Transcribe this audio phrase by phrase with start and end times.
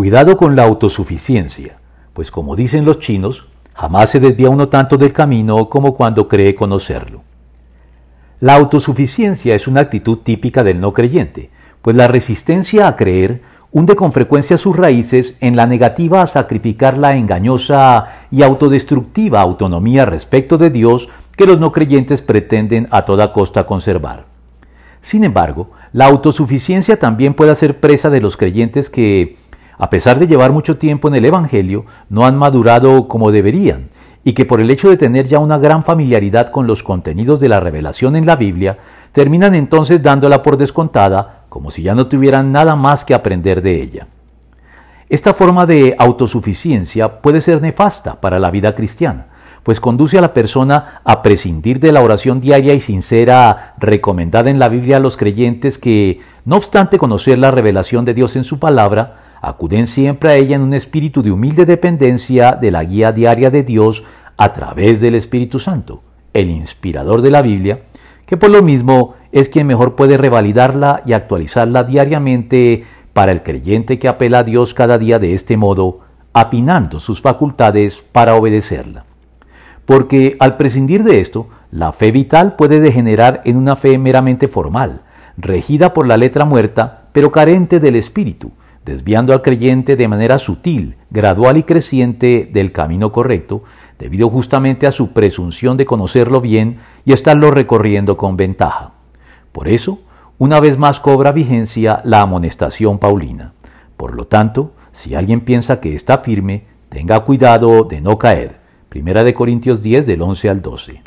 [0.00, 1.76] Cuidado con la autosuficiencia,
[2.14, 6.54] pues como dicen los chinos, jamás se desvía uno tanto del camino como cuando cree
[6.54, 7.20] conocerlo.
[8.40, 11.50] La autosuficiencia es una actitud típica del no creyente,
[11.82, 13.42] pues la resistencia a creer
[13.72, 20.06] hunde con frecuencia sus raíces en la negativa a sacrificar la engañosa y autodestructiva autonomía
[20.06, 24.24] respecto de Dios que los no creyentes pretenden a toda costa conservar.
[25.02, 29.36] Sin embargo, la autosuficiencia también puede ser presa de los creyentes que,
[29.80, 33.88] a pesar de llevar mucho tiempo en el Evangelio, no han madurado como deberían,
[34.22, 37.48] y que por el hecho de tener ya una gran familiaridad con los contenidos de
[37.48, 38.76] la revelación en la Biblia,
[39.12, 43.80] terminan entonces dándola por descontada, como si ya no tuvieran nada más que aprender de
[43.80, 44.06] ella.
[45.08, 49.28] Esta forma de autosuficiencia puede ser nefasta para la vida cristiana,
[49.62, 54.58] pues conduce a la persona a prescindir de la oración diaria y sincera recomendada en
[54.58, 58.58] la Biblia a los creyentes que, no obstante conocer la revelación de Dios en su
[58.58, 63.50] palabra, acuden siempre a ella en un espíritu de humilde dependencia de la guía diaria
[63.50, 64.04] de Dios
[64.36, 67.82] a través del Espíritu Santo, el inspirador de la Biblia,
[68.26, 73.98] que por lo mismo es quien mejor puede revalidarla y actualizarla diariamente para el creyente
[73.98, 76.00] que apela a Dios cada día de este modo,
[76.32, 79.04] afinando sus facultades para obedecerla.
[79.84, 85.02] Porque al prescindir de esto, la fe vital puede degenerar en una fe meramente formal,
[85.36, 88.52] regida por la letra muerta, pero carente del espíritu,
[88.90, 93.62] desviando al creyente de manera sutil, gradual y creciente del camino correcto,
[94.00, 98.94] debido justamente a su presunción de conocerlo bien y estarlo recorriendo con ventaja.
[99.52, 100.00] Por eso,
[100.38, 103.52] una vez más cobra vigencia la amonestación paulina.
[103.96, 108.58] Por lo tanto, si alguien piensa que está firme, tenga cuidado de no caer.
[108.88, 110.98] Primera de Corintios 10 del 11 al 12.